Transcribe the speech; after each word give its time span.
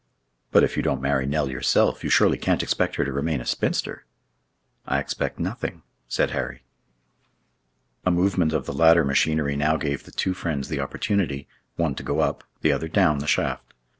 "But 0.49 0.63
if 0.63 0.75
you 0.77 0.81
don't 0.81 0.99
marry 0.99 1.27
Nell 1.27 1.47
yourself, 1.51 2.03
you 2.03 2.09
surely 2.09 2.39
can't 2.39 2.63
expect 2.63 2.95
her 2.95 3.05
to 3.05 3.11
remain 3.13 3.39
a 3.39 3.45
spinster?" 3.45 4.07
"I 4.87 4.97
expect 4.97 5.37
nothing," 5.37 5.83
said 6.07 6.31
Harry. 6.31 6.63
A 8.03 8.09
movement 8.09 8.51
of 8.51 8.65
the 8.65 8.73
ladder 8.73 9.05
machinery 9.05 9.55
now 9.55 9.77
gave 9.77 10.03
the 10.05 10.11
two 10.11 10.33
friends 10.33 10.69
the 10.69 10.79
opportunity—one 10.79 11.93
to 11.93 12.01
go 12.03 12.19
up, 12.19 12.43
the 12.61 12.71
other 12.71 12.87
down 12.87 13.19
the 13.19 13.27
shaft. 13.27 13.75